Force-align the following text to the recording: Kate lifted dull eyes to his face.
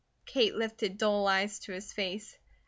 Kate 0.25 0.55
lifted 0.55 0.97
dull 0.97 1.27
eyes 1.27 1.59
to 1.59 1.73
his 1.73 1.93
face. 1.93 2.35